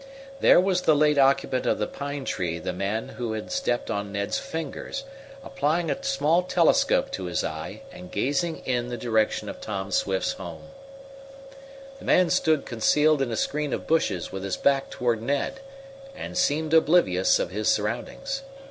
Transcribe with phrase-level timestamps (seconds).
[0.39, 4.11] There was the late occupant of the pine tree the man who had stepped on
[4.11, 5.03] Ned's fingers,
[5.43, 10.31] applying a small telescope to his eye and gazing in the direction of Tom Swift's
[10.31, 10.69] home.
[11.99, 15.59] The man stood concealed in a screen of bushes with his back toward Ned,
[16.15, 18.41] and seemed oblivious to his surroundings.